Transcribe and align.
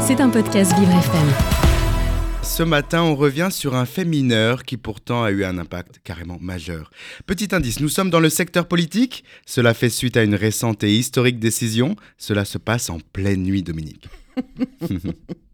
C'est 0.00 0.20
un 0.20 0.30
podcast 0.30 0.72
Vivre 0.78 0.90
FM. 0.90 1.28
Ce 2.42 2.62
matin, 2.62 3.02
on 3.02 3.14
revient 3.14 3.48
sur 3.50 3.74
un 3.74 3.86
fait 3.86 4.04
mineur 4.04 4.64
qui 4.64 4.76
pourtant 4.76 5.22
a 5.22 5.30
eu 5.30 5.44
un 5.44 5.58
impact 5.58 6.00
carrément 6.02 6.38
majeur. 6.40 6.90
Petit 7.26 7.54
indice, 7.54 7.80
nous 7.80 7.88
sommes 7.88 8.10
dans 8.10 8.20
le 8.20 8.28
secteur 8.28 8.66
politique. 8.66 9.24
Cela 9.46 9.72
fait 9.72 9.88
suite 9.88 10.16
à 10.16 10.24
une 10.24 10.34
récente 10.34 10.82
et 10.82 10.92
historique 10.92 11.38
décision. 11.38 11.96
Cela 12.18 12.44
se 12.44 12.58
passe 12.58 12.90
en 12.90 12.98
pleine 13.12 13.42
nuit, 13.42 13.62
Dominique. 13.62 14.08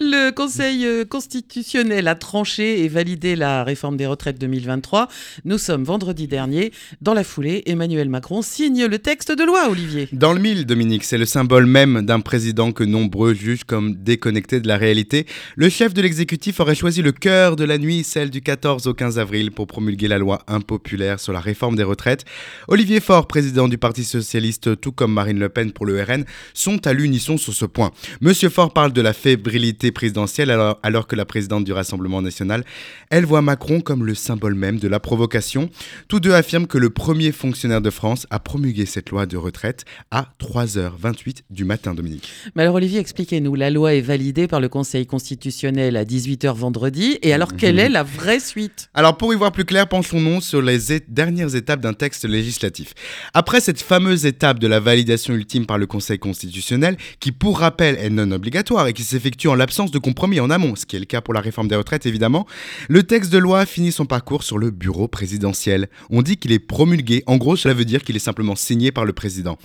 Le 0.00 0.30
Conseil 0.30 0.86
euh, 0.86 1.04
constitutionnel 1.04 2.06
a 2.06 2.14
tranché 2.14 2.84
et 2.84 2.88
validé 2.88 3.34
la 3.34 3.64
réforme 3.64 3.96
des 3.96 4.06
retraites 4.06 4.38
2023. 4.38 5.08
Nous 5.44 5.58
sommes 5.58 5.82
vendredi 5.82 6.28
dernier. 6.28 6.72
Dans 7.00 7.14
la 7.14 7.24
foulée, 7.24 7.62
Emmanuel 7.66 8.08
Macron 8.08 8.42
signe 8.42 8.86
le 8.86 8.98
texte 8.98 9.32
de 9.32 9.42
loi, 9.42 9.68
Olivier. 9.68 10.08
Dans 10.12 10.32
le 10.32 10.40
mille, 10.40 10.66
Dominique, 10.66 11.02
c'est 11.02 11.18
le 11.18 11.24
symbole 11.24 11.66
même 11.66 12.02
d'un 12.02 12.20
président 12.20 12.70
que 12.70 12.84
nombreux 12.84 13.34
jugent 13.34 13.64
comme 13.64 13.96
déconnecté 13.96 14.60
de 14.60 14.68
la 14.68 14.76
réalité. 14.76 15.26
Le 15.56 15.68
chef 15.68 15.94
de 15.94 16.02
l'exécutif 16.02 16.60
aurait 16.60 16.74
choisi 16.76 17.02
le 17.02 17.12
cœur 17.12 17.56
de 17.56 17.64
la 17.64 17.78
nuit, 17.78 18.04
celle 18.04 18.30
du 18.30 18.42
14 18.42 18.86
au 18.86 18.94
15 18.94 19.18
avril, 19.18 19.50
pour 19.50 19.66
promulguer 19.66 20.06
la 20.06 20.18
loi 20.18 20.42
impopulaire 20.46 21.18
sur 21.18 21.32
la 21.32 21.40
réforme 21.40 21.74
des 21.74 21.82
retraites. 21.82 22.24
Olivier 22.68 23.00
Faure, 23.00 23.26
président 23.26 23.66
du 23.66 23.78
Parti 23.78 24.04
socialiste, 24.04 24.80
tout 24.80 24.92
comme 24.92 25.12
Marine 25.12 25.40
Le 25.40 25.48
Pen 25.48 25.72
pour 25.72 25.86
le 25.86 26.00
RN, 26.00 26.24
sont 26.54 26.86
à 26.86 26.92
l'unisson 26.92 27.36
sur 27.36 27.52
ce 27.52 27.64
point. 27.64 27.90
Monsieur 28.20 28.48
Faure 28.48 28.72
parle 28.72 28.92
de 28.92 29.00
la 29.00 29.12
fébrilité 29.12 29.55
présidentielle 29.92 30.50
alors, 30.50 30.78
alors, 30.82 31.06
que 31.06 31.16
la 31.16 31.24
présidente 31.24 31.64
du 31.64 31.72
Rassemblement 31.72 32.22
national, 32.22 32.64
elle 33.10 33.24
voit 33.24 33.42
Macron 33.42 33.80
comme 33.80 34.04
le 34.04 34.14
symbole 34.14 34.54
même 34.54 34.78
de 34.78 34.88
la 34.88 35.00
provocation. 35.00 35.70
Tous 36.08 36.20
deux 36.20 36.32
affirment 36.32 36.66
que 36.66 36.78
le 36.78 36.90
premier 36.90 37.32
fonctionnaire 37.32 37.80
de 37.80 37.90
France 37.90 38.26
a 38.30 38.38
promulgué 38.38 38.86
cette 38.86 39.10
loi 39.10 39.26
de 39.26 39.36
retraite 39.36 39.84
à 40.10 40.28
3h28 40.40 41.42
du 41.50 41.64
matin, 41.64 41.94
Dominique. 41.94 42.28
Mais 42.54 42.62
alors 42.62 42.74
Olivier, 42.74 43.00
expliquez-nous, 43.00 43.54
la 43.54 43.70
loi 43.70 43.94
est 43.94 44.00
validée 44.00 44.46
par 44.48 44.60
le 44.60 44.68
Conseil 44.68 45.06
constitutionnel 45.06 45.96
à 45.96 46.04
18h 46.04 46.54
vendredi, 46.54 47.18
et 47.22 47.32
alors 47.32 47.54
quelle 47.56 47.78
est 47.78 47.88
la 47.88 48.02
vraie 48.02 48.40
suite? 48.40 48.88
Alors 48.94 49.16
pour 49.16 49.32
y 49.32 49.36
voir 49.36 49.52
plus 49.52 49.64
clair, 49.64 49.88
penchons-nous 49.88 50.40
sur 50.40 50.62
les 50.62 50.78
dernières 51.08 51.54
étapes 51.54 51.80
d'un 51.80 51.94
texte 51.94 52.24
législatif. 52.24 52.94
Après 53.34 53.60
cette 53.60 53.80
fameuse 53.80 54.26
étape 54.26 54.58
de 54.58 54.66
la 54.66 54.80
validation 54.80 55.34
ultime 55.34 55.66
par 55.66 55.78
le 55.78 55.86
Conseil 55.86 56.18
constitutionnel, 56.18 56.96
qui 57.20 57.32
pour 57.32 57.60
rappel 57.60 57.96
est 57.96 58.10
non 58.10 58.30
obligatoire 58.30 58.86
et 58.86 58.92
qui 58.92 59.02
s'effectue 59.02 59.45
en 59.46 59.54
l'absence 59.54 59.90
de 59.90 59.98
compromis 59.98 60.40
en 60.40 60.50
amont, 60.50 60.76
ce 60.76 60.86
qui 60.86 60.96
est 60.96 61.00
le 61.00 61.04
cas 61.04 61.20
pour 61.20 61.34
la 61.34 61.40
réforme 61.40 61.68
des 61.68 61.76
retraites 61.76 62.06
évidemment, 62.06 62.46
le 62.88 63.02
texte 63.02 63.32
de 63.32 63.38
loi 63.38 63.66
finit 63.66 63.92
son 63.92 64.06
parcours 64.06 64.42
sur 64.42 64.58
le 64.58 64.70
bureau 64.70 65.08
présidentiel. 65.08 65.88
On 66.10 66.22
dit 66.22 66.36
qu'il 66.36 66.52
est 66.52 66.58
promulgué, 66.58 67.22
en 67.26 67.36
gros 67.36 67.56
cela 67.56 67.74
veut 67.74 67.84
dire 67.84 68.02
qu'il 68.02 68.16
est 68.16 68.20
simplement 68.20 68.56
signé 68.56 68.92
par 68.92 69.04
le 69.04 69.12
président. 69.12 69.58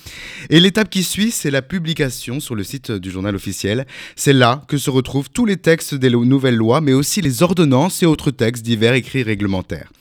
Et 0.50 0.60
l'étape 0.60 0.90
qui 0.90 1.04
suit, 1.04 1.32
c'est 1.32 1.52
la 1.52 1.62
publication 1.62 2.40
sur 2.40 2.56
le 2.56 2.64
site 2.64 2.92
du 2.92 3.12
journal 3.12 3.36
officiel. 3.36 3.86
C'est 4.16 4.34
là 4.34 4.64
que 4.68 4.78
se 4.78 4.90
retrouvent 4.90 5.30
tous 5.30 5.46
les 5.46 5.58
textes 5.58 5.96
des 5.96 6.10
nouvelles 6.10 6.56
lois, 6.56 6.82
mais 6.82 6.94
aussi 6.94 7.22
les 7.22 7.44
ordonnances 7.44 8.04
et 8.04 8.06
autres 8.06 8.32
textes 8.32 8.64
divers 8.64 8.94
écrits 8.94 9.24
réglementaires. 9.24 9.92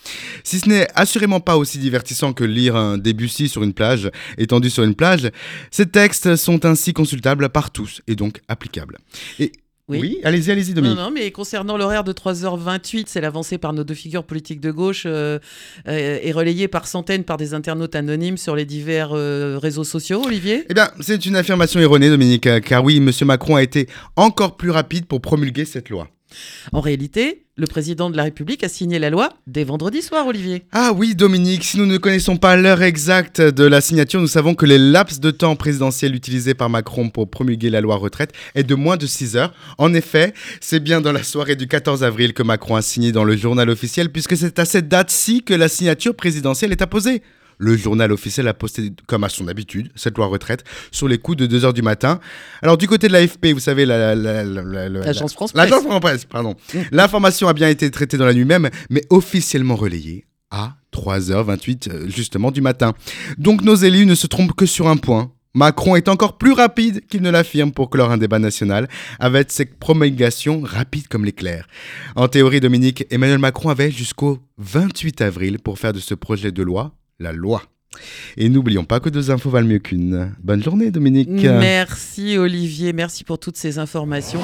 Si 0.45 0.59
ce 0.59 0.69
n'est 0.69 0.89
assurément 0.95 1.41
pas 1.41 1.57
aussi 1.57 1.79
divertissant 1.79 2.33
que 2.33 2.45
lire 2.45 2.77
un 2.77 2.99
Debussy 2.99 3.49
sur 3.49 3.63
une 3.63 3.75
plage, 3.75 4.11
étendu 4.39 4.71
sur 4.71 4.85
une 4.85 4.95
plage, 4.95 5.31
ces 5.71 5.87
textes 5.87 6.37
sont 6.37 6.65
ainsi 6.65 6.93
consultables 6.93 7.49
par 7.49 7.71
tous 7.71 8.03
et 8.07 8.17
donc 8.17 8.41
applicables. 8.49 8.99
Et 9.39 9.53
oui, 9.99 10.21
allez-y, 10.25 10.51
allez-y, 10.51 10.75
Dominique. 10.75 10.97
Non, 10.97 11.05
non, 11.05 11.11
mais 11.11 11.31
concernant 11.31 11.77
l'horaire 11.77 12.05
de 12.05 12.13
3h28, 12.13 13.05
c'est 13.07 13.21
l'avancée 13.21 13.59
par 13.59 13.73
nos 13.73 13.85
deux 13.85 13.95
figures 13.95 14.25
politiques 14.25 14.61
de 14.61 14.71
gauche 14.71 15.05
euh, 15.07 15.39
euh, 15.89 16.19
et 16.23 16.33
relayée 16.33 16.69
par 16.69 16.87
centaines 16.87 17.25
par 17.25 17.37
des 17.37 17.55
internautes 17.55 17.95
anonymes 17.95 18.37
sur 18.37 18.57
les 18.57 18.65
divers 18.65 19.11
euh, 19.13 19.59
réseaux 19.59 19.85
sociaux, 19.85 20.23
Olivier? 20.25 20.65
Eh 20.69 20.75
bien, 20.75 20.91
c'est 21.01 21.27
une 21.27 21.37
affirmation 21.37 21.81
erronée, 21.81 22.09
Dominique, 22.09 22.49
car 22.63 22.85
oui, 22.85 22.99
M. 22.99 23.11
Macron 23.27 23.57
a 23.57 23.63
été 23.63 23.89
encore 24.17 24.57
plus 24.57 24.71
rapide 24.71 25.07
pour 25.07 25.21
promulguer 25.21 25.65
cette 25.65 25.89
loi. 25.91 26.09
En 26.73 26.81
réalité, 26.81 27.47
le 27.61 27.67
président 27.67 28.11
de 28.11 28.17
la 28.17 28.25
République 28.25 28.65
a 28.65 28.69
signé 28.69 28.99
la 28.99 29.11
loi 29.11 29.29
dès 29.47 29.65
vendredi 29.65 30.01
soir, 30.03 30.27
Olivier. 30.27 30.65
Ah 30.73 30.93
oui, 30.97 31.15
Dominique, 31.15 31.63
si 31.63 31.79
nous 31.79 31.87
ne 31.87 31.99
connaissons 31.99 32.39
pas 32.39 32.57
l'heure 32.57 32.83
exacte 32.83 33.41
de 33.41 33.65
la 33.65 33.81
signature, 33.81 34.21
nous 34.21 34.27
savons 34.27 34.55
que 34.55 34.65
les 34.65 34.79
laps 34.79 35.21
de 35.21 35.31
temps 35.31 35.55
présidentiels 35.57 36.15
utilisés 36.15 36.55
par 36.55 36.71
Macron 36.71 37.11
pour 37.11 37.29
promulguer 37.29 37.69
la 37.69 37.83
loi 37.83 37.97
retraite 37.97 38.33
est 38.55 38.63
de 38.63 38.75
moins 38.75 38.97
de 38.97 39.07
6 39.07 39.37
heures. 39.37 39.53
En 39.77 39.93
effet, 39.93 40.33
c'est 40.61 40.81
bien 40.81 41.03
dans 41.03 41.13
la 41.13 41.23
soirée 41.23 41.55
du 41.55 41.69
14 41.69 42.03
avril 42.03 42.33
que 42.33 42.43
Macron 42.43 42.77
a 42.77 42.83
signé 42.83 43.13
dans 43.13 43.25
le 43.25 43.37
journal 43.37 43.69
officiel, 43.69 44.11
puisque 44.11 44.37
c'est 44.37 44.59
à 44.59 44.65
cette 44.65 44.89
date-ci 44.89 45.43
que 45.43 45.55
la 45.55 45.69
signature 45.69 46.15
présidentielle 46.15 46.73
est 46.73 46.83
apposée. 46.83 47.23
Le 47.61 47.77
journal 47.77 48.11
officiel 48.11 48.49
a 48.49 48.55
posté, 48.55 48.91
comme 49.07 49.23
à 49.23 49.29
son 49.29 49.47
habitude, 49.47 49.93
cette 49.95 50.17
loi 50.17 50.27
retraite 50.27 50.65
sur 50.91 51.09
les 51.09 51.19
coups 51.19 51.37
de 51.37 51.47
2h 51.47 51.75
du 51.75 51.83
matin. 51.83 52.19
Alors, 52.63 52.79
du 52.79 52.89
côté 52.89 53.07
de 53.07 53.13
l'AFP, 53.13 53.49
vous 53.53 53.61
savez, 53.61 53.85
l'agence 53.85 55.35
France 55.35 55.53
Presse. 55.53 55.55
L'agence 55.55 55.85
France 55.85 56.01
Presse, 56.01 56.25
pardon. 56.25 56.57
Mmh. 56.73 56.79
L'information 56.91 57.49
a 57.49 57.53
bien 57.53 57.69
été 57.69 57.91
traitée 57.91 58.17
dans 58.17 58.25
la 58.25 58.33
nuit 58.33 58.47
même, 58.47 58.71
mais 58.89 59.03
officiellement 59.11 59.77
relayée 59.77 60.25
à 60.51 60.77
3h28 60.95 61.91
euh, 61.91 62.09
justement 62.09 62.51
du 62.51 62.63
matin. 62.63 62.95
Donc 63.37 63.63
nos 63.63 63.75
élus 63.75 64.07
ne 64.07 64.15
se 64.15 64.27
trompent 64.27 64.55
que 64.55 64.67
sur 64.67 64.89
un 64.89 64.97
point. 64.97 65.31
Macron 65.53 65.97
est 65.97 66.09
encore 66.09 66.39
plus 66.39 66.53
rapide 66.53 67.05
qu'il 67.09 67.23
ne 67.23 67.31
l'affirme 67.31 67.73
pour 67.73 67.91
clore 67.91 68.11
un 68.11 68.19
débat 68.19 68.39
national, 68.39 68.89
avec 69.19 69.51
ses 69.51 69.65
promulgations 69.65 70.63
rapides 70.63 71.09
comme 71.09 71.25
l'éclair. 71.25 71.67
En 72.15 72.29
théorie, 72.29 72.61
Dominique, 72.61 73.05
Emmanuel 73.11 73.39
Macron 73.39 73.69
avait 73.69 73.91
jusqu'au 73.91 74.39
28 74.59 75.21
avril 75.21 75.59
pour 75.59 75.79
faire 75.79 75.93
de 75.93 75.99
ce 75.99 76.15
projet 76.15 76.53
de 76.53 76.63
loi 76.63 76.95
la 77.21 77.33
loi. 77.33 77.63
Et 78.37 78.49
n'oublions 78.49 78.85
pas 78.85 79.01
que 79.01 79.09
deux 79.09 79.31
infos 79.31 79.51
valent 79.51 79.67
mieux 79.67 79.79
qu'une. 79.79 80.33
Bonne 80.43 80.63
journée 80.63 80.91
Dominique. 80.91 81.29
Merci 81.29 82.39
Olivier, 82.39 82.93
merci 82.93 83.25
pour 83.25 83.39
toutes 83.39 83.57
ces 83.57 83.79
informations. 83.79 84.41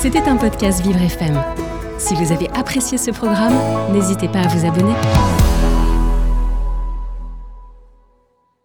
C'était 0.00 0.22
un 0.22 0.36
podcast 0.36 0.82
Vivre 0.82 1.00
FM. 1.00 1.40
Si 1.98 2.14
vous 2.14 2.32
avez 2.32 2.48
apprécié 2.50 2.98
ce 2.98 3.10
programme, 3.10 3.54
n'hésitez 3.92 4.28
pas 4.28 4.40
à 4.40 4.48
vous 4.48 4.66
abonner. 4.66 5.53